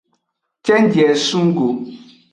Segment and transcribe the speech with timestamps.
[0.65, 1.67] Cenjie sun go.